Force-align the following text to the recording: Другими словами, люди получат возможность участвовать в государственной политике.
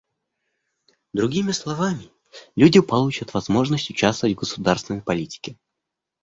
Другими 1.13 1.51
словами, 1.51 2.09
люди 2.55 2.81
получат 2.81 3.35
возможность 3.35 3.91
участвовать 3.91 4.35
в 4.35 4.39
государственной 4.39 5.03
политике. 5.03 5.59